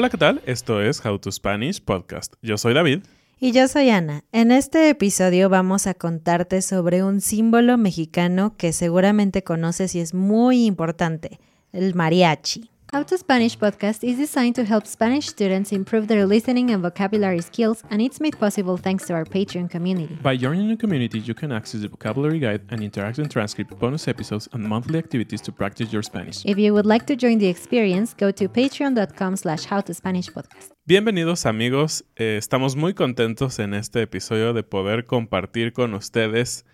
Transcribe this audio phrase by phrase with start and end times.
[0.00, 0.40] Hola, ¿qué tal?
[0.46, 2.32] Esto es How to Spanish Podcast.
[2.40, 3.00] Yo soy David.
[3.38, 4.24] Y yo soy Ana.
[4.32, 10.14] En este episodio vamos a contarte sobre un símbolo mexicano que seguramente conoces y es
[10.14, 11.38] muy importante,
[11.72, 12.70] el mariachi.
[12.92, 17.40] How to Spanish podcast is designed to help Spanish students improve their listening and vocabulary
[17.40, 20.18] skills, and it's made possible thanks to our Patreon community.
[20.20, 24.48] By joining the community, you can access the vocabulary guide and interactive transcript, bonus episodes,
[24.52, 26.44] and monthly activities to practice your Spanish.
[26.44, 30.72] If you would like to join the experience, go to patreon.com slash howtospanishpodcast.
[30.84, 36.64] Bienvenidos amigos, eh, estamos muy contentos en este episodio de poder compartir con ustedes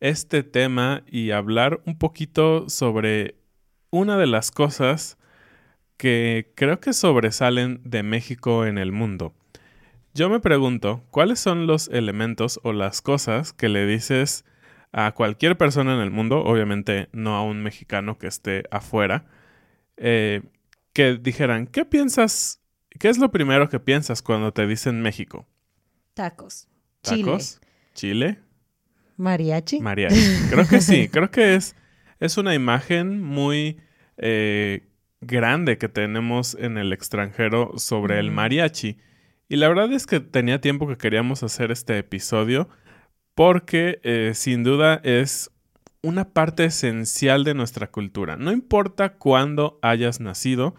[0.00, 3.34] este tema y hablar un poquito sobre
[3.90, 5.18] una de las cosas
[6.00, 9.34] que creo que sobresalen de México en el mundo.
[10.14, 14.46] Yo me pregunto, ¿cuáles son los elementos o las cosas que le dices
[14.92, 19.26] a cualquier persona en el mundo, obviamente no a un mexicano que esté afuera,
[19.98, 20.40] eh,
[20.94, 22.62] que dijeran, ¿qué piensas?
[22.98, 25.46] ¿Qué es lo primero que piensas cuando te dicen México?
[26.14, 26.66] Tacos.
[27.02, 27.60] ¿Tacos?
[27.92, 28.38] ¿Chile?
[29.18, 29.80] ¿Mariachi?
[29.80, 30.48] Mariachi.
[30.48, 31.76] Creo que sí, creo que es,
[32.20, 33.76] es una imagen muy
[34.16, 34.86] eh,
[35.20, 38.98] grande que tenemos en el extranjero sobre el mariachi.
[39.48, 42.68] Y la verdad es que tenía tiempo que queríamos hacer este episodio
[43.34, 45.50] porque eh, sin duda es
[46.02, 48.36] una parte esencial de nuestra cultura.
[48.36, 50.74] No importa cuándo hayas nacido,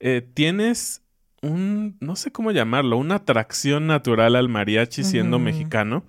[0.00, 1.02] eh, tienes
[1.42, 6.04] un, no sé cómo llamarlo, una atracción natural al mariachi siendo mexicano.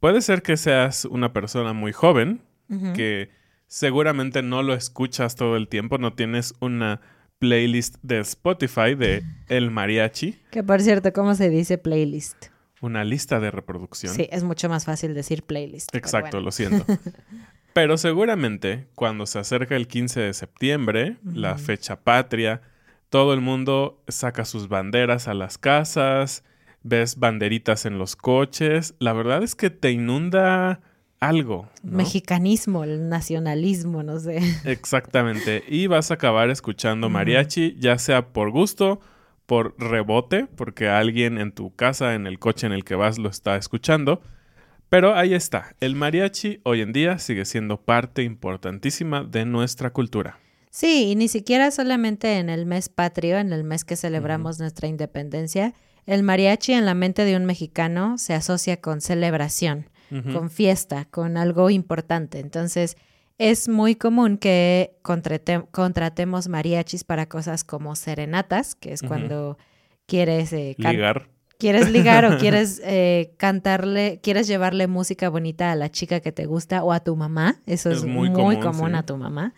[0.00, 2.42] Puede ser que seas una persona muy joven,
[2.94, 3.30] que
[3.72, 7.00] seguramente no lo escuchas todo el tiempo, no tienes una
[7.38, 10.38] playlist de Spotify de El Mariachi.
[10.50, 12.48] Que por cierto, ¿cómo se dice playlist?
[12.82, 14.14] Una lista de reproducción.
[14.14, 15.94] Sí, es mucho más fácil decir playlist.
[15.94, 16.84] Exacto, lo siento.
[17.72, 22.60] Pero seguramente cuando se acerca el 15 de septiembre, la fecha patria,
[23.08, 26.44] todo el mundo saca sus banderas a las casas,
[26.82, 28.94] ves banderitas en los coches.
[28.98, 30.82] La verdad es que te inunda
[31.22, 31.68] algo.
[31.84, 34.40] Mexicanismo, el nacionalismo, no sé.
[34.64, 35.62] Exactamente.
[35.68, 39.00] Y vas a acabar escuchando mariachi, ya sea por gusto,
[39.46, 43.28] por rebote, porque alguien en tu casa, en el coche en el que vas, lo
[43.28, 44.20] está escuchando.
[44.88, 45.76] Pero ahí está.
[45.80, 50.40] El mariachi hoy en día sigue siendo parte importantísima de nuestra cultura.
[50.70, 54.88] Sí, y ni siquiera solamente en el mes patrio, en el mes que celebramos nuestra
[54.88, 55.72] independencia,
[56.04, 59.86] el mariachi en la mente de un mexicano se asocia con celebración
[60.32, 62.38] con fiesta, con algo importante.
[62.40, 62.96] Entonces,
[63.38, 69.58] es muy común que contratemos mariachis para cosas como serenatas, que es cuando
[70.06, 71.28] quieres eh, ligar.
[71.58, 76.46] Quieres ligar o quieres eh, cantarle, quieres llevarle música bonita a la chica que te
[76.46, 77.60] gusta o a tu mamá.
[77.66, 78.30] Eso es, muy,
[78.60, 79.54] común, a tu mamá.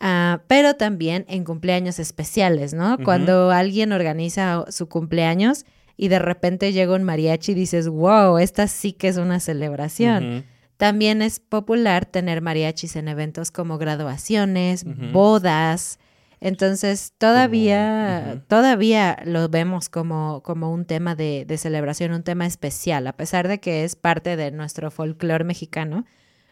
[0.00, 2.98] Ah, pero también en cumpleaños especiales, ¿no?
[3.04, 5.64] Cuando alguien organiza su cumpleaños,
[5.96, 10.44] y de repente llega un mariachi y dices, wow, esta sí que es una celebración.
[10.76, 15.98] También es popular tener mariachis en eventos como graduaciones, bodas.
[16.40, 23.12] Entonces, todavía, todavía lo vemos como, como un tema de, celebración, un tema especial, a
[23.12, 26.04] pesar de que es parte de nuestro folclore mexicano.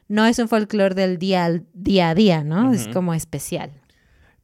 [0.07, 2.73] No es un folclore del día, día a día, ¿no?
[2.73, 3.73] Es como especial.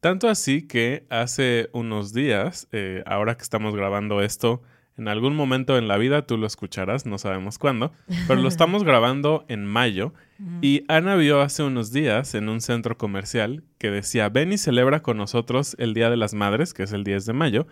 [0.01, 4.62] Tanto así que hace unos días, eh, ahora que estamos grabando esto,
[4.97, 7.93] en algún momento en la vida tú lo escucharás, no sabemos cuándo,
[8.27, 10.15] pero lo estamos grabando en mayo
[10.61, 15.03] y Ana vio hace unos días en un centro comercial que decía, ven y celebra
[15.03, 17.67] con nosotros el Día de las Madres, que es el 10 de mayo,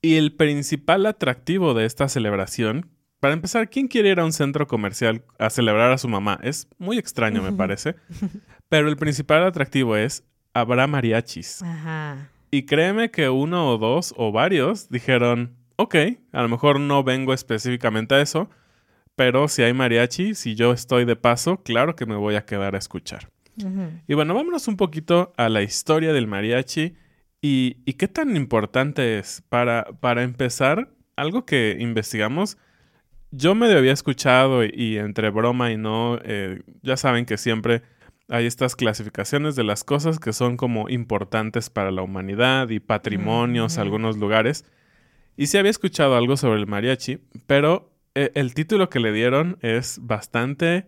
[0.00, 4.66] y el principal atractivo de esta celebración, para empezar, ¿quién quiere ir a un centro
[4.66, 6.40] comercial a celebrar a su mamá?
[6.42, 7.94] Es muy extraño, me parece,
[8.68, 10.24] pero el principal atractivo es,
[10.54, 11.62] habrá mariachis.
[12.50, 15.96] Y créeme que uno o dos o varios dijeron, ok,
[16.32, 18.50] a lo mejor no vengo específicamente a eso,
[19.16, 22.74] pero si hay mariachi, si yo estoy de paso, claro que me voy a quedar
[22.74, 23.30] a escuchar.
[24.08, 26.94] Y bueno, vámonos un poquito a la historia del mariachi
[27.42, 29.42] y, qué tan importante es.
[29.48, 32.56] Para, para empezar, algo que investigamos,
[33.30, 37.82] yo me había escuchado y, entre broma y no, eh, ya saben que siempre
[38.28, 43.76] hay estas clasificaciones de las cosas que son como importantes para la humanidad y patrimonios,
[43.76, 44.64] algunos lugares.
[45.36, 49.58] Y sí había escuchado algo sobre el mariachi, pero eh, el título que le dieron
[49.62, 50.86] es bastante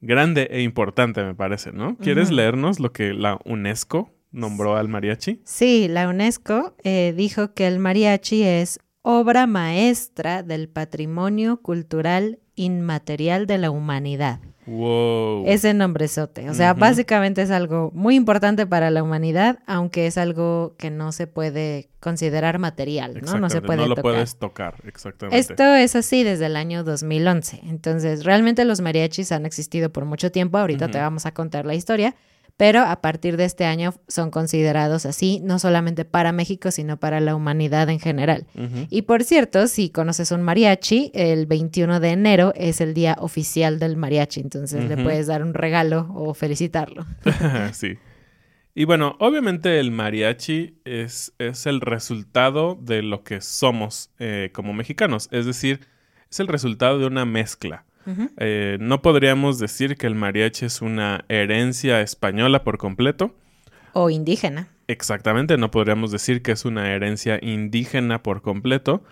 [0.00, 1.96] grande e importante, me parece, ¿no?
[1.96, 5.40] ¿Quieres leernos lo que la UNESCO nombró al mariachi?
[5.44, 13.46] Sí, la UNESCO eh, dijo que el mariachi es obra maestra del patrimonio cultural inmaterial
[13.46, 14.40] de la humanidad.
[14.66, 15.44] Wow.
[15.46, 16.48] Ese nombrezote.
[16.48, 21.12] O sea, básicamente es algo muy importante para la humanidad, aunque es algo que no
[21.12, 23.38] se puede considerar material, ¿no?
[23.38, 25.38] No se puede No lo puedes tocar, exactamente.
[25.38, 27.60] Esto es así desde el año 2011.
[27.64, 30.58] Entonces, realmente los mariachis han existido por mucho tiempo.
[30.58, 32.14] Ahorita te vamos a contar la historia
[32.56, 37.20] pero a partir de este año son considerados así, no solamente para México, sino para
[37.20, 38.46] la humanidad en general.
[38.90, 43.78] Y por cierto, si conoces un mariachi, el 21 de enero es el día oficial
[43.78, 47.06] del mariachi, entonces le puedes dar un regalo o felicitarlo.
[47.72, 47.98] sí.
[48.76, 54.72] Y bueno, obviamente el mariachi es, es el resultado de lo que somos eh, como
[54.72, 55.80] mexicanos, es decir,
[56.30, 57.84] es el resultado de una mezcla.
[58.36, 63.34] Eh, no podríamos decir que el mariachi es una herencia española por completo.
[63.92, 64.68] O indígena.
[64.88, 69.02] Exactamente, no podríamos decir que es una herencia indígena por completo,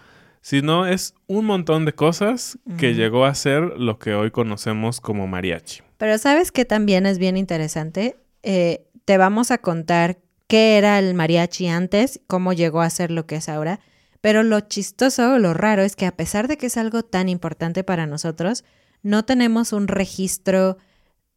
[0.42, 5.26] sino es un montón de cosas que llegó a ser lo que hoy conocemos como
[5.26, 5.82] mariachi.
[5.98, 8.16] Pero sabes que también es bien interesante.
[8.42, 10.18] Eh, te vamos a contar
[10.48, 13.80] qué era el mariachi antes, cómo llegó a ser lo que es ahora.
[14.20, 17.84] Pero lo chistoso, lo raro es que a pesar de que es algo tan importante
[17.84, 18.64] para nosotros,
[19.02, 20.78] no tenemos un registro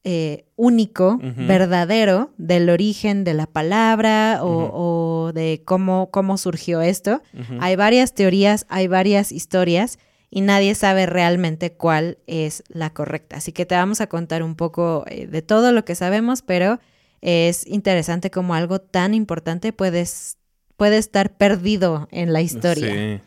[0.03, 7.23] eh, único, verdadero, del origen de la palabra o, de cómo, cómo surgió esto.
[7.59, 9.97] Hay varias teorías, hay varias historias
[10.29, 13.37] y nadie sabe realmente cuál es la correcta.
[13.37, 16.79] Así que te vamos a contar un poco eh, de todo lo que sabemos, pero
[17.21, 22.93] es interesante cómo algo tan importante puede estar perdido en la historia.
[22.93, 23.21] Sí.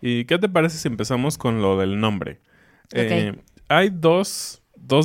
[0.00, 2.38] ¿Y qué te parece si empezamos con lo del nombre?
[2.92, 3.34] Eh,
[3.76, 4.62] hay dos,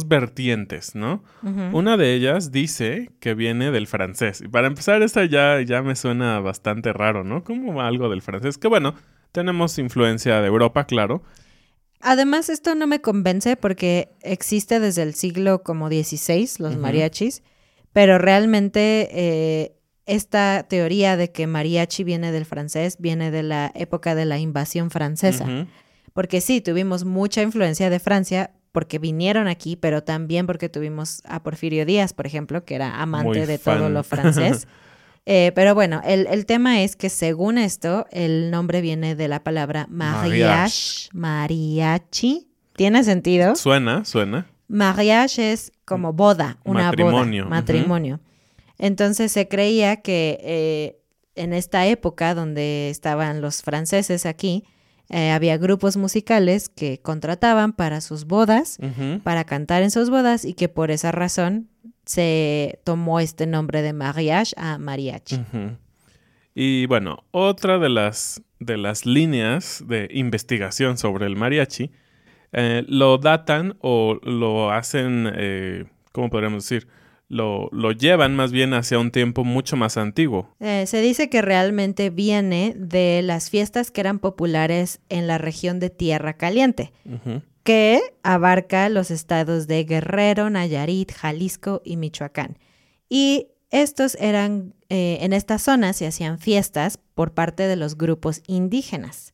[0.07, 1.23] vertientes, ¿no?
[1.71, 4.41] Una de ellas dice que viene del francés.
[4.41, 7.43] Y para empezar, esta ya, ya me suena bastante raro, ¿no?
[7.43, 8.57] Como algo del francés.
[8.57, 8.95] Que bueno,
[9.31, 11.23] tenemos influencia de Europa, claro.
[11.99, 17.43] Además, esto no me convence porque existe desde el siglo como XVI, los mariachis,
[17.91, 24.15] pero realmente eh, esta teoría de que mariachi viene del francés viene de la época
[24.15, 25.67] de la invasión francesa.
[26.13, 31.41] Porque sí, tuvimos mucha influencia de Francia, porque vinieron aquí, pero también porque tuvimos a
[31.41, 34.67] Porfirio Díaz, por ejemplo, que era amante de todo lo francés.
[35.25, 39.87] Eh, pero bueno, el, tema es que según esto, el nombre viene de la palabra
[39.89, 42.49] mariage, mariachi.
[42.75, 43.55] ¿Tiene sentido?
[43.55, 44.45] Suena, suena.
[44.67, 47.45] Mariage es como boda, una matrimonio.
[47.45, 48.19] boda, matrimonio.
[48.77, 50.99] Entonces se creía que eh,
[51.33, 54.65] en esta época donde estaban los franceses aquí,
[55.09, 58.77] eh, había grupos musicales que contrataban para sus bodas,
[59.23, 61.69] para cantar en sus bodas y que por esa razón
[62.05, 65.39] se tomó este nombre de mariage a mariachi.
[66.55, 71.91] Y bueno, otra de las, de las líneas de investigación sobre el mariachi
[72.53, 76.87] eh, lo datan o lo hacen, eh, ¿cómo podríamos decir?
[77.29, 80.49] Lo, llevan más bien hacia un tiempo mucho más antiguo.
[80.59, 85.79] Eh, se dice que realmente viene de las fiestas que eran populares en la región
[85.79, 86.91] de Tierra Caliente,
[87.63, 92.57] que abarca los estados de Guerrero, Nayarit, Jalisco y Michoacán.
[93.09, 98.41] Y estos eran, eh, en esta zona se hacían fiestas por parte de los grupos
[98.47, 99.33] indígenas.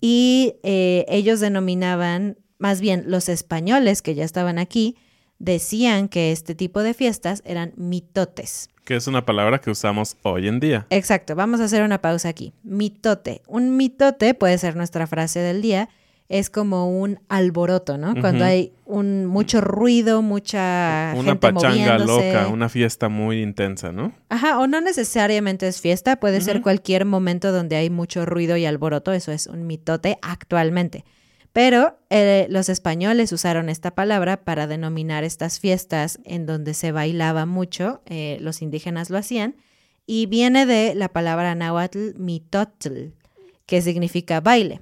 [0.00, 4.96] Y eh, ellos denominaban, más bien los españoles que ya estaban aquí,
[5.38, 8.68] decían que este tipo de fiestas eran mitotes.
[8.84, 10.86] Que es una palabra que usamos hoy en día.
[10.90, 12.52] Exacto, vamos a hacer una pausa aquí.
[12.62, 13.42] Mitote.
[13.46, 15.88] Un mitote puede ser nuestra frase del día.
[16.28, 18.14] Es como un alboroto, ¿no?
[18.18, 24.14] Cuando hay un mucho ruido, mucha una pachanga loca, una fiesta muy intensa, ¿no?
[24.30, 28.64] Ajá, o no necesariamente es fiesta, puede ser cualquier momento donde hay mucho ruido y
[28.64, 31.04] alboroto, eso es un mitote actualmente.
[31.54, 37.46] Pero eh, los españoles usaron esta palabra para denominar estas fiestas en donde se bailaba
[37.46, 39.54] mucho, eh, los indígenas lo hacían,
[40.04, 43.12] y viene de la palabra náhuatl mitotl,
[43.66, 44.80] que significa baile.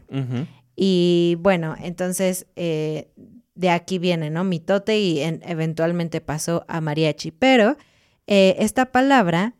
[0.74, 3.10] Y bueno, entonces eh,
[3.54, 4.42] de aquí viene, ¿no?
[4.42, 7.32] Mitote y eventualmente pasó a mariachi.
[7.32, 7.76] Pero
[8.26, 9.56] esta palabra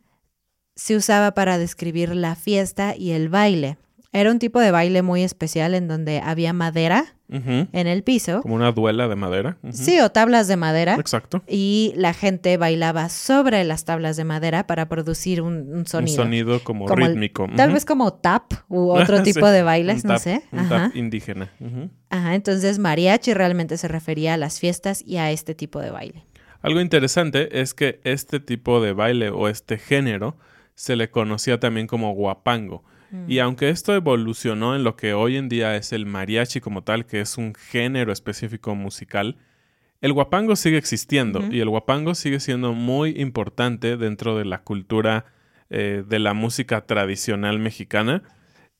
[0.75, 3.77] se usaba para describir la fiesta y el baile.
[4.13, 8.43] Era un tipo de baile muy especial en donde había madera en el piso.
[8.43, 9.57] Como una duela de madera.
[9.71, 10.93] Sí, o tablas de madera.
[10.99, 11.41] Exacto.
[11.47, 16.21] Y la gente bailaba sobre las tablas de madera para producir un, sonido.
[16.21, 17.47] Un sonido como, rítmico.
[17.55, 20.43] Tal vez como tap u otro tipo de bailes, no sé.
[20.51, 21.49] Un tap indígena.
[22.11, 26.27] Ajá, entonces mariachi realmente se refería a las fiestas y a este tipo de baile.
[26.61, 30.37] Algo interesante es que este tipo de baile o este género
[30.75, 32.83] se le conocía también como guapango.
[33.13, 33.31] Mm.
[33.31, 37.05] Y aunque esto evolucionó en lo que hoy en día es el mariachi como tal,
[37.05, 39.37] que es un género específico musical,
[40.01, 45.25] el guapango sigue existiendo y el guapango sigue siendo muy importante dentro de la cultura
[45.69, 48.23] eh, de la música tradicional mexicana.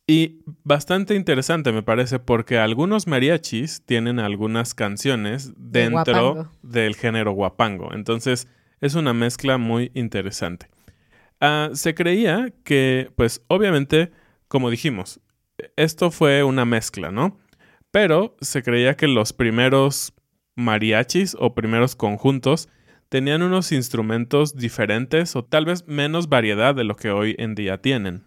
[0.05, 7.93] Y bastante interesante me parece porque algunos mariachis tienen algunas canciones dentro del género guapango.
[7.93, 8.49] Entonces
[8.81, 10.67] es una mezcla muy interesante.
[11.39, 14.11] Ah, se creía que, pues obviamente,
[14.53, 15.19] como dijimos,
[15.77, 17.39] esto fue una mezcla, ¿no?
[17.89, 20.13] Pero se creía que los primeros
[20.53, 22.69] mariachis o primeros conjuntos
[23.09, 27.81] tenían unos instrumentos diferentes o tal vez menos variedad de lo que hoy en día
[27.81, 28.25] tienen.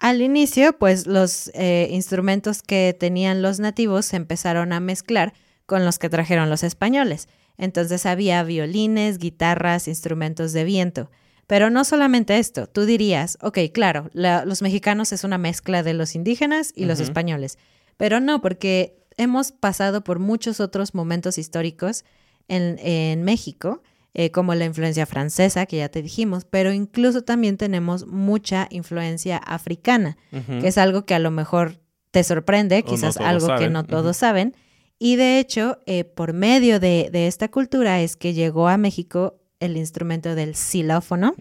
[0.00, 5.34] Al inicio, pues los eh, instrumentos que tenían los nativos se empezaron a mezclar
[5.66, 7.28] con los que trajeron los españoles.
[7.58, 11.12] Entonces había violines, guitarras, instrumentos de viento.
[11.46, 16.14] Pero no solamente esto, tú dirías, ok, claro, los mexicanos es una mezcla de los
[16.16, 17.56] indígenas y los españoles,
[17.96, 22.04] pero no, porque hemos pasado por muchos otros momentos históricos
[22.48, 23.82] en, México,
[24.14, 29.36] eh, como la influencia francesa, que ya te dijimos, pero incluso también tenemos mucha influencia
[29.36, 34.16] africana, que es algo que a lo mejor te sorprende, quizás algo que no todos
[34.16, 34.56] saben.
[34.98, 39.38] Y de hecho, eh, por medio de, de, esta cultura es que llegó a México
[39.60, 41.34] el instrumento del xilófono.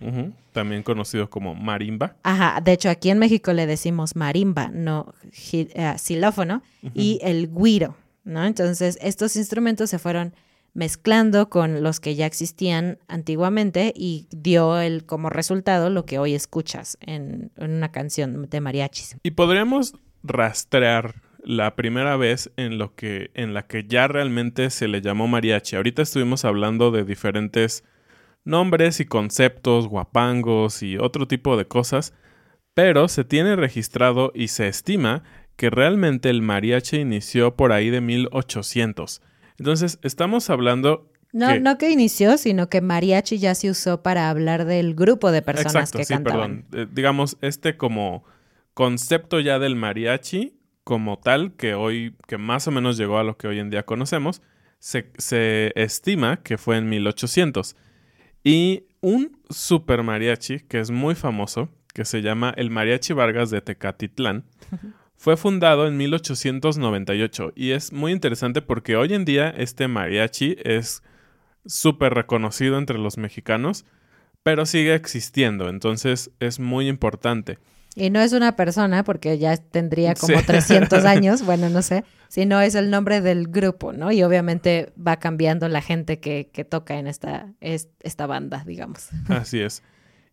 [0.51, 2.15] También conocido como marimba.
[2.23, 7.95] Ajá, de hecho aquí en México le decimos marimba, no uh, xilófono, y el guiro,
[8.23, 8.45] ¿no?
[8.45, 10.33] Entonces estos instrumentos se fueron
[10.73, 16.35] mezclando con los que ya existían antiguamente y dio el como resultado lo que hoy
[16.35, 19.17] escuchas en, en una canción de mariachis.
[19.23, 19.93] Y podríamos
[20.23, 25.27] rastrear la primera vez en lo que en la que ya realmente se le llamó
[25.27, 25.75] mariachi.
[25.75, 27.83] Ahorita estuvimos hablando de diferentes
[28.45, 32.13] nombres y conceptos, guapangos y otro tipo de cosas,
[32.73, 35.23] pero se tiene registrado y se estima
[35.55, 39.21] que realmente el mariachi inició por ahí de 1800.
[39.57, 41.11] Entonces, estamos hablando...
[41.31, 45.41] No, no que inició, sino que mariachi ya se usó para hablar del grupo de
[45.41, 46.65] personas que sí, Perdón.
[46.71, 48.23] Eh, digamos, este como
[48.73, 53.37] concepto ya del mariachi como tal, que hoy, que más o menos llegó a lo
[53.37, 54.41] que hoy en día conocemos,
[54.79, 57.75] se, se estima que fue en 1800.
[58.45, 63.59] Y un super mariachi que es muy famoso, que se llama el Mariachi Vargas de
[63.59, 64.45] Tecatitlán,
[65.17, 71.01] fue fundado en 1898 y es muy interesante porque hoy en día este mariachi es
[71.65, 73.83] súper reconocido entre los mexicanos,
[74.43, 77.57] pero sigue existiendo, entonces es muy importante.
[77.95, 82.03] Y no es una persona, porque ya tendría como 300 años, bueno, no sé,
[82.35, 84.11] sino es el nombre del grupo, ¿no?
[84.11, 89.07] Y obviamente va cambiando la gente que, que toca en esta, esta banda, digamos.
[89.29, 89.83] Así es.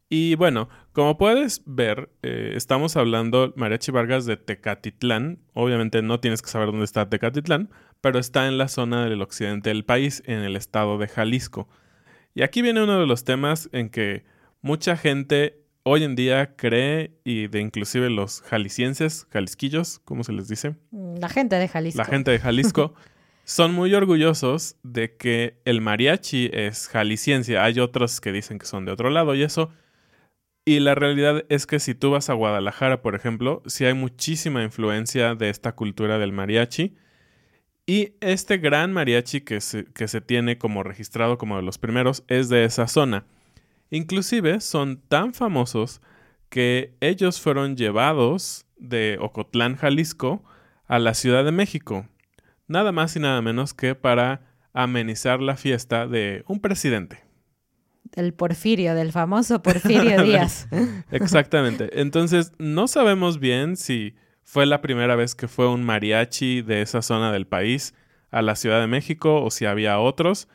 [0.08, 5.38] Y bueno, como puedes ver, eh, estamos hablando Mariachi Vargas de Tecatitlán.
[5.54, 9.70] Obviamente no tienes que saber dónde está Tecatitlán, pero está en la zona del occidente
[9.70, 11.68] del país, en el estado de Jalisco.
[12.34, 14.24] Y aquí viene uno de los temas en que
[14.60, 20.48] mucha gente hoy en día cree y de inclusive los jaliscienses, jalisquillos, ¿cómo se les
[20.48, 20.76] dice?
[20.90, 21.98] Mm, la gente de Jalisco.
[21.98, 22.94] La gente de Jalisco
[23.44, 27.58] son muy orgullosos de que el mariachi es jalisciense.
[27.58, 29.70] Hay otros que dicen que son de otro lado y eso.
[30.64, 34.62] Y la realidad es que si tú vas a Guadalajara, por ejemplo, sí hay muchísima
[34.62, 36.94] influencia de esta cultura del mariachi.
[37.84, 42.22] Y este gran mariachi que se, que se tiene como registrado como de los primeros
[42.28, 43.26] es de esa zona.
[43.92, 46.00] Inclusive son tan famosos
[46.48, 50.42] que ellos fueron llevados de Ocotlán, Jalisco,
[50.86, 52.08] a la Ciudad de México,
[52.66, 57.22] nada más y nada menos que para amenizar la fiesta de un presidente.
[58.04, 60.68] Del Porfirio, del famoso Porfirio Díaz.
[61.10, 62.00] Exactamente.
[62.00, 67.02] Entonces, no sabemos bien si fue la primera vez que fue un mariachi de esa
[67.02, 67.92] zona del país
[68.30, 70.48] a la Ciudad de México o si había otros,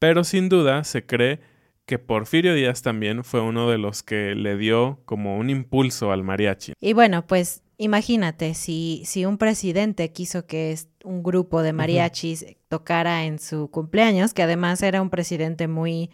[0.00, 1.51] pero sin duda se cree
[1.86, 6.22] que Porfirio Díaz también fue uno de los que le dio como un impulso al
[6.22, 6.74] mariachi.
[6.80, 13.24] Y bueno, pues imagínate, si, si un presidente quiso que un grupo de mariachis tocara
[13.24, 16.10] en su cumpleaños, que además era un presidente muy...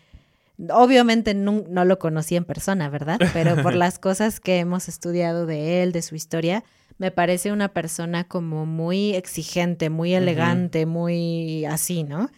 [0.70, 3.20] Obviamente no, no lo conocí en persona, ¿verdad?
[3.32, 6.64] Pero por las cosas que hemos estudiado de él, de su historia,
[6.96, 12.28] me parece una persona como muy exigente, muy elegante, muy así, ¿no?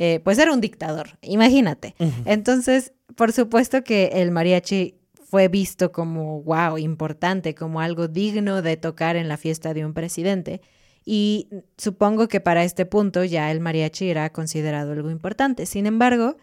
[0.00, 1.96] Eh, pues era un dictador, imagínate.
[2.24, 8.76] Entonces, por supuesto que el mariachi fue visto como, wow, importante, como algo digno de
[8.76, 10.60] tocar en la fiesta de un presidente.
[11.04, 15.66] Y supongo que para este punto ya el mariachi era considerado algo importante.
[15.66, 16.36] Sin embargo,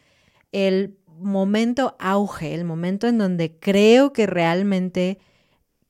[0.51, 5.17] el momento auge, el momento en donde creo que realmente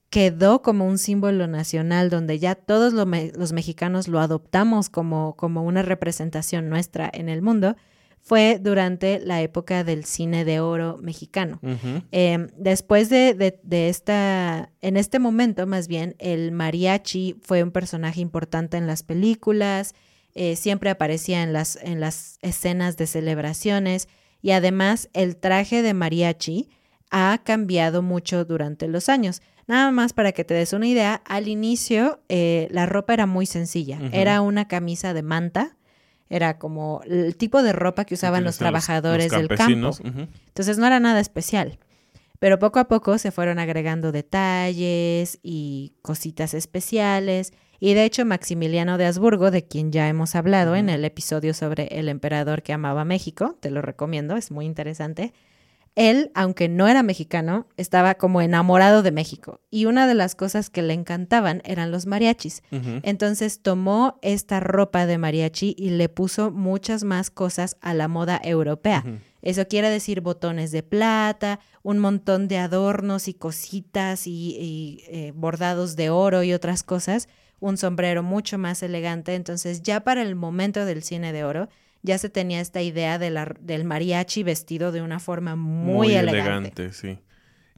[0.09, 5.81] quedó como un símbolo nacional, donde ya todos los mexicanos lo adoptamos como, como una
[5.81, 7.75] representación nuestra en el mundo,
[8.25, 11.59] fue durante la época del cine de oro mexicano.
[12.11, 18.77] Em, después de, esta, en este momento más bien, el mariachi fue un personaje importante
[18.77, 19.93] en las películas,
[20.33, 24.07] eh, siempre aparecía en las, en las escenas de celebraciones
[24.41, 26.69] y además el traje de mariachi
[27.11, 29.43] ha cambiado mucho durante los años.
[29.67, 33.45] Nada más para que te des una idea, al inicio eh, la ropa era muy
[33.45, 35.75] sencilla, era una camisa de manta
[36.29, 39.91] era como el tipo de ropa que usaban los trabajadores del campo.
[40.03, 41.77] Entonces no era nada especial.
[42.39, 47.53] Pero poco a poco se fueron agregando detalles y cositas especiales.
[47.79, 51.87] Y de hecho Maximiliano de Habsburgo, de quien ya hemos hablado en el episodio sobre
[51.87, 55.33] el emperador que amaba México, te lo recomiendo, es muy interesante,
[55.95, 60.69] él, aunque no era mexicano, estaba como enamorado de México y una de las cosas
[60.69, 62.63] que le encantaban eran los mariachis.
[63.03, 68.41] Entonces tomó esta ropa de mariachi y le puso muchas más cosas a la moda
[68.43, 69.05] europea.
[69.41, 75.95] Eso quiere decir botones de plata, un montón de adornos y cositas y, eh, bordados
[75.95, 79.35] de oro y otras cosas, un sombrero mucho más elegante.
[79.35, 81.69] Entonces ya para el momento del cine de oro,
[82.05, 86.93] ya se tenía esta idea de la, del mariachi vestido de una forma muy, elegante.
[86.93, 87.19] sí.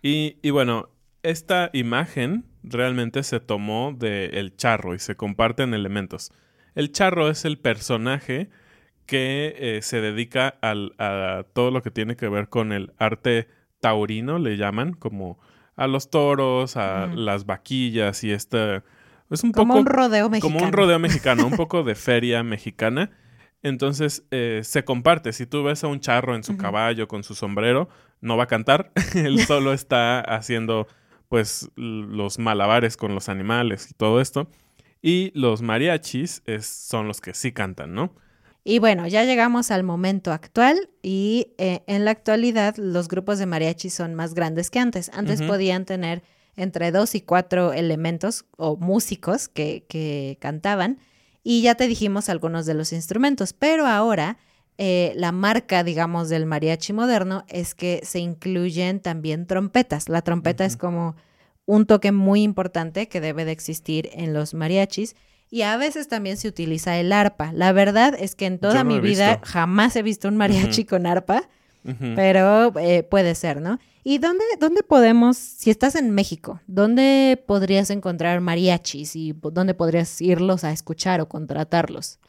[0.01, 0.89] Y, bueno,
[1.24, 6.31] esta imagen realmente se tomó del el charro y se comparten elementos.
[6.75, 8.50] El charro es el personaje
[9.05, 13.48] que eh, se dedica al, a todo lo que tiene que ver con el arte
[13.79, 15.39] taurino, le llaman, como
[15.75, 18.84] a los toros, a las vaquillas y esta...
[19.29, 20.53] Es un como un rodeo mexicano.
[20.53, 23.12] Como un rodeo mexicano, un poco de feria mexicana.
[23.63, 25.33] Entonces eh, se comparte.
[25.33, 27.89] Si tú ves a un charro en su caballo con su sombrero,
[28.21, 28.91] no va a cantar.
[29.15, 30.87] Él solo está haciendo
[31.29, 34.49] pues los malabares con los animales y todo esto.
[35.01, 38.15] Y los mariachis son los que sí cantan, ¿no?
[38.63, 43.46] Y bueno, ya llegamos al momento actual y eh, en la actualidad los grupos de
[43.46, 45.09] mariachis son más grandes que antes.
[45.13, 46.22] Antes podían tener
[46.57, 51.00] entre dos y cuatro elementos o músicos que, que cantaban
[51.50, 54.38] y ya te dijimos algunos de los instrumentos, pero ahora
[54.77, 60.10] eh, la marca, digamos, del mariachi moderno es que se incluyen también trompetas.
[60.10, 61.16] La trompeta es como
[61.66, 65.16] un toque muy importante que debe de existir en los mariachis.
[65.50, 67.53] Y a veces también se utiliza el arpa.
[67.53, 71.48] La verdad es que en toda mi vida jamás he visto un mariachi con arpa,
[72.15, 73.79] pero eh, puede ser, ¿no?
[74.03, 80.21] ¿Y dónde, dónde podemos, si estás en México, dónde podrías encontrar mariachis y dónde podrías
[80.21, 82.19] irlos a escuchar o contratarlos?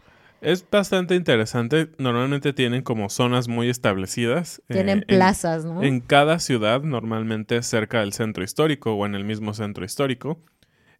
[0.41, 1.91] Es bastante interesante.
[1.99, 4.63] Normalmente tienen como zonas muy establecidas.
[4.69, 5.83] Eh, tienen plazas, ¿no?
[5.83, 10.41] En cada ciudad, normalmente cerca del centro histórico o en el mismo centro histórico,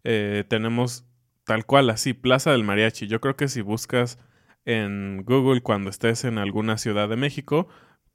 [0.03, 1.05] eh, tenemos
[1.45, 3.07] tal cual así, Plaza del Mariachi.
[3.07, 4.19] Yo creo que si buscas
[4.65, 7.67] en Google cuando estés en alguna ciudad de México,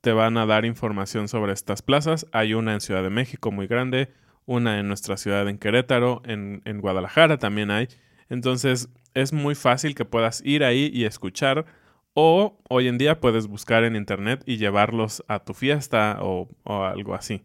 [0.04, 2.26] te van a dar información sobre estas plazas.
[2.30, 4.10] Hay una en Ciudad de México muy grande,
[4.44, 7.88] una en nuestra ciudad en Querétaro, en, Guadalajara también hay.
[8.28, 11.64] Entonces es muy fácil que puedas ir ahí y escuchar
[12.12, 17.14] o hoy en día puedes buscar en internet y llevarlos a tu fiesta o, algo
[17.14, 17.42] así.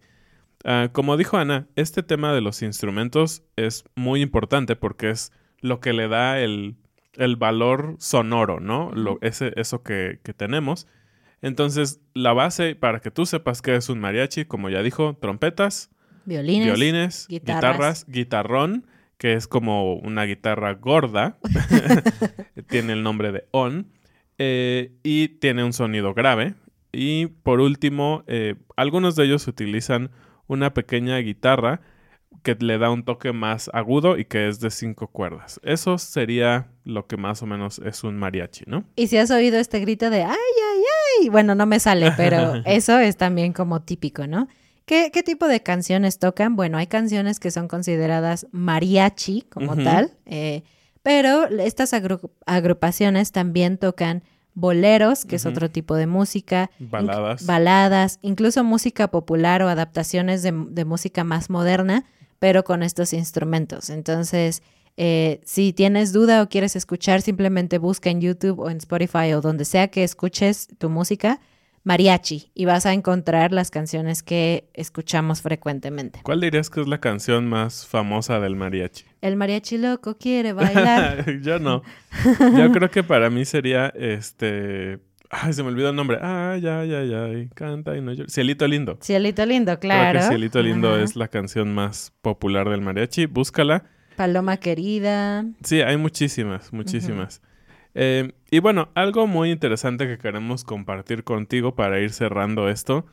[0.65, 5.79] Ah, como dijo Ana, este tema de los instrumentos es muy importante porque es lo
[5.79, 6.75] que le da el,
[7.37, 8.91] valor sonoro, ¿no?
[8.93, 10.87] Lo, ese, eso que, que tenemos.
[11.41, 15.89] Entonces, la base para que tú sepas que es un mariachi, como ya dijo, trompetas,
[16.25, 18.05] violines, violines guitarras.
[18.07, 18.85] guitarrón,
[19.17, 21.37] que es como una guitarra gorda,
[22.69, 23.91] tiene el nombre de on,
[24.37, 26.55] eh, y tiene un sonido grave.
[26.91, 30.11] Y por último, eh, algunos de ellos utilizan
[30.47, 31.81] una pequeña guitarra
[32.43, 35.59] que le da un toque más agudo y que es de cinco cuerdas.
[35.63, 38.85] Eso sería lo que más o menos es un mariachi, ¿no?
[38.95, 40.37] Y si has oído este grito de ay,
[41.19, 44.47] ay, bueno, no me sale, pero eso es también como típico, ¿no?
[44.85, 46.55] ¿Qué, tipo de canciones tocan?
[46.55, 50.63] Bueno, hay canciones que son consideradas mariachi como tal, eh,
[51.03, 51.93] pero estas
[52.47, 54.23] agrupaciones también tocan
[54.55, 60.51] boleros, que es otro tipo de música, baladas, baladas incluso música popular o adaptaciones de,
[60.51, 62.05] de música más moderna
[62.39, 63.89] pero con estos instrumentos.
[63.89, 64.63] Entonces,
[65.01, 69.39] eh, si tienes duda o quieres escuchar, simplemente busca en YouTube o en Spotify o
[69.39, 71.39] donde sea que escuches tu música,
[71.85, 76.19] mariachi, y vas a encontrar las canciones que escuchamos frecuentemente.
[76.23, 79.05] ¿Cuál dirías que es la canción más famosa del mariachi?
[79.21, 81.39] El mariachi loco quiere bailar.
[81.39, 81.81] Yo no.
[82.57, 86.17] Yo creo que para mí sería este Ay, se me olvidó el nombre.
[86.21, 87.49] Ay, ay, ay, ay.
[87.55, 88.27] Canta y no llora.
[88.27, 88.97] Cielito Lindo.
[89.01, 90.19] Cielito Lindo, claro.
[90.19, 93.27] Creo que Cielito Lindo es la canción más popular del mariachi.
[93.27, 93.85] Búscala.
[94.19, 95.45] Paloma Querida.
[95.63, 97.41] Sí, hay muchísimas, muchísimas.
[97.95, 103.05] Eh, y bueno, algo muy interesante que queremos compartir contigo para ir cerrando esto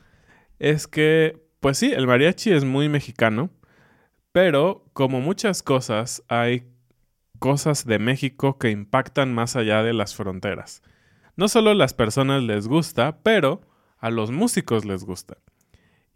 [0.59, 3.51] es que, pues sí, el mariachi es muy mexicano,
[4.33, 6.67] pero como muchas cosas, hay
[7.39, 10.81] cosas de México que impactan más allá de las fronteras.
[11.37, 13.61] No solo a las personas les gusta, pero
[13.97, 15.37] a los músicos les gusta.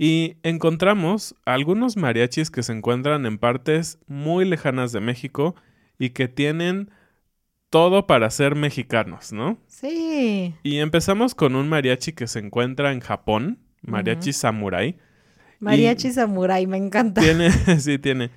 [0.04, 5.54] Y encontramos algunos mariachis que se encuentran en partes muy lejanas de México
[6.00, 6.90] y que tienen
[7.70, 9.60] todo para ser mexicanos, ¿no?
[9.68, 10.56] Sí.
[10.64, 14.98] Y empezamos con un mariachi que se encuentra en Japón, mariachi samurai.
[15.60, 17.22] Mariachi samurai, me encanta.
[17.22, 18.32] Tiene, sí, tiene.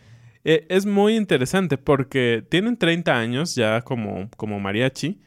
[0.45, 5.19] Eh, es muy interesante porque tienen 30 años ya como, como mariachi.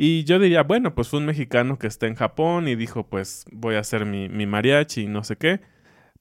[0.00, 3.44] Y yo diría, bueno, pues fue un mexicano que está en Japón y dijo, pues
[3.50, 5.60] voy a hacer mi, mi mariachi y no sé qué.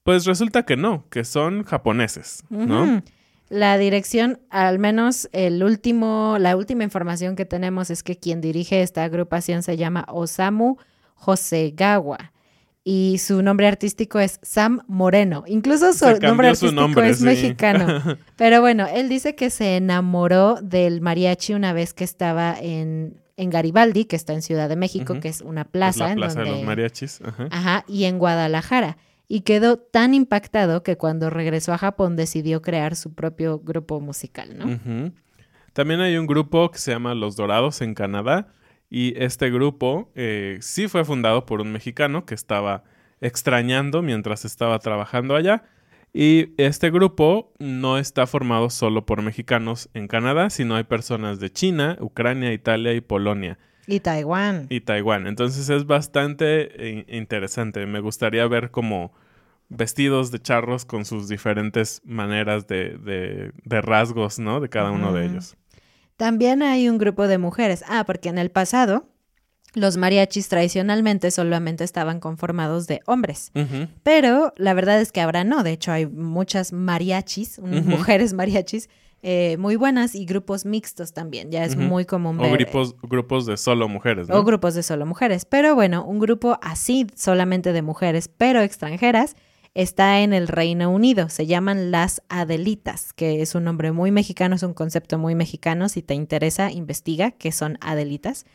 [0.01, 3.03] Pues resulta que no, que son japoneses, ¿no?
[3.49, 8.81] La dirección, al menos el último, la última información que tenemos es que quien dirige
[8.81, 10.77] esta agrupación se llama Osamu
[11.13, 12.33] Josegawa
[12.83, 15.43] y su nombre artístico es Sam Moreno.
[15.45, 18.17] Incluso su nombre artístico es mexicano.
[18.37, 23.49] Pero bueno, él dice que se enamoró del mariachi una vez que estaba en, en
[23.51, 26.09] Garibaldi, que está en Ciudad de México, que es una plaza.
[26.09, 27.21] la plaza de los mariachis.
[27.51, 27.85] Ajá.
[27.87, 28.97] y en Guadalajara.
[29.29, 34.57] Y quedó tan impactado que cuando regresó a Japón decidió crear su propio grupo musical,
[34.57, 35.11] ¿no?
[35.73, 38.47] También hay un grupo que se llama Los Dorados en Canadá
[38.89, 42.83] y este grupo eh, sí fue fundado por un mexicano que estaba
[43.21, 45.63] extrañando mientras estaba trabajando allá.
[46.19, 51.51] Y este grupo no está formado solo por mexicanos en Canadá, sino hay personas de
[51.51, 53.59] China, Ucrania, Italia y Polonia.
[53.85, 54.65] Y Taiwán.
[54.71, 55.27] Y Taiwán.
[55.27, 57.85] Entonces es bastante eh, interesante.
[57.85, 59.11] Me gustaría ver como
[59.69, 64.59] vestidos de charros con sus diferentes maneras de, rasgos, ¿no?
[64.59, 65.55] De cada uno de ellos.
[66.15, 67.83] También hay un grupo de mujeres.
[67.87, 69.07] Ah, porque en el pasado
[69.77, 73.51] los mariachis tradicionalmente solamente estaban conformados de hombres.
[74.03, 75.63] Pero la verdad es que ahora no.
[75.63, 78.89] De hecho, hay muchas mariachis, mujeres mariachis,
[79.23, 81.51] eh, muy buenas y grupos mixtos también.
[81.51, 82.51] Ya es muy común ver.
[82.51, 84.29] O grupos, grupos de solo mujeres.
[84.29, 85.45] O grupos de solo mujeres.
[85.45, 89.35] Pero bueno, un grupo así solamente de mujeres, pero extranjeras,
[89.77, 91.29] está en el Reino Unido.
[91.29, 95.87] Se llaman las Adelitas, que es un nombre muy mexicano, es un concepto muy mexicano.
[95.87, 98.45] Si te interesa, investiga qué son Adelitas.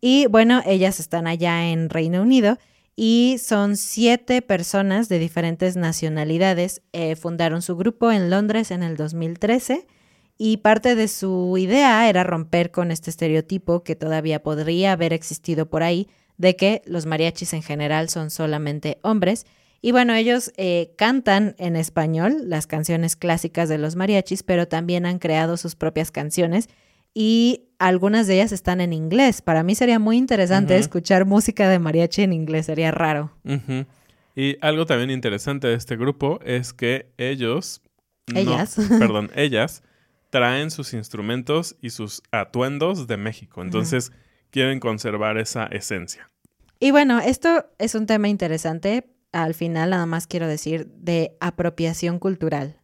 [0.00, 2.58] Y bueno, ellas están allá en Reino Unido
[2.94, 6.82] y son siete personas de diferentes nacionalidades.
[6.92, 9.86] Eh, fundaron su grupo en Londres en el 2013
[10.36, 15.68] y parte de su idea era romper con este estereotipo que todavía podría haber existido
[15.68, 19.46] por ahí de que los mariachis en general son solamente hombres
[19.80, 25.06] y bueno, ellos eh, cantan en español las canciones clásicas de los mariachis, pero también
[25.06, 26.68] han creado sus propias canciones
[27.20, 29.42] y algunas de ellas están en inglés.
[29.42, 33.32] Para mí sería muy interesante escuchar música de mariachi en inglés, sería raro.
[34.36, 37.82] Y algo también interesante de este grupo es que ellos...
[38.32, 38.76] Ellas.
[39.00, 39.82] perdón, ellas
[40.30, 43.62] traen sus instrumentos y sus atuendos de México.
[43.62, 44.12] Entonces
[44.52, 46.30] quieren conservar esa esencia.
[46.78, 52.20] Y bueno, esto es un tema interesante al final nada más quiero decir de apropiación
[52.20, 52.76] cultural.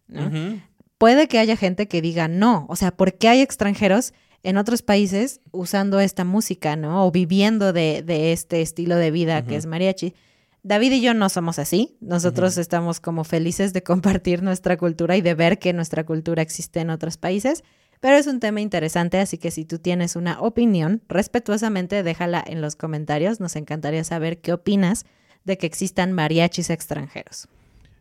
[0.98, 4.12] Puede que haya gente que diga no, o sea, ¿por qué hay extranjeros
[4.44, 7.06] en otros países usando esta música, ¿no?
[7.06, 10.14] O viviendo de, este estilo de vida que es mariachi.
[10.62, 11.96] David y yo no somos así.
[12.00, 16.80] Nosotros estamos como felices de compartir nuestra cultura y de ver que nuestra cultura existe
[16.80, 17.64] en otros países.
[18.00, 22.60] Pero es un tema interesante, así que si tú tienes una opinión, respetuosamente déjala en
[22.60, 23.40] los comentarios.
[23.40, 25.06] Nos encantaría saber qué opinas
[25.44, 27.48] de que existan mariachis extranjeros.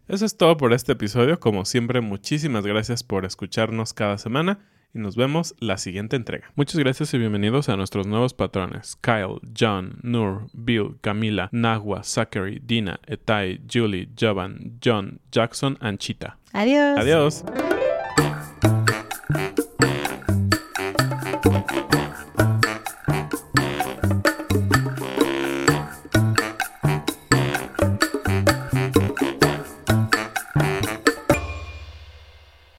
[0.08, 1.40] Eso es todo por este episodio.
[1.40, 4.60] Como siempre, muchísimas gracias por escucharnos cada semana
[4.94, 6.52] y nos vemos la siguiente entrega.
[6.56, 12.62] Muchas gracias y bienvenidos a nuestros nuevos patrones: Kyle, John, Nur, Bill, Camila, Nahua, Zachary,
[12.64, 16.38] Dina, Etai, Julie, Jovan, John, Jackson, Anchita.
[16.52, 17.00] Adiós.
[17.00, 17.46] Adiós.